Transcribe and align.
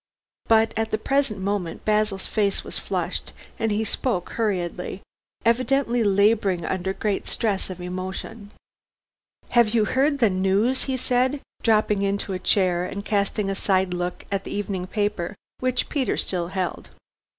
But 0.47 0.73
at 0.75 0.89
the 0.89 0.97
present 0.97 1.39
moment 1.41 1.85
Basil's 1.85 2.25
face 2.25 2.63
was 2.63 2.79
flushed, 2.79 3.33
and 3.59 3.69
he 3.69 3.83
spoke 3.85 4.31
hurriedly, 4.31 5.03
evidently 5.45 6.03
laboring 6.03 6.65
under 6.65 6.91
great 6.91 7.27
stress 7.27 7.69
of 7.69 7.79
emotion. 7.79 8.49
"Have 9.49 9.75
you 9.75 9.85
heard 9.85 10.17
the 10.17 10.31
news?" 10.31 10.85
he 10.85 10.97
said, 10.97 11.39
dropping 11.61 12.01
into 12.01 12.33
a 12.33 12.39
chair 12.39 12.83
and 12.83 13.05
casting 13.05 13.47
a 13.47 13.53
side 13.53 13.93
look 13.93 14.25
at 14.31 14.43
the 14.43 14.49
evening 14.49 14.87
paper 14.87 15.35
which 15.59 15.87
Peter 15.87 16.17
still 16.17 16.47
held. 16.47 16.89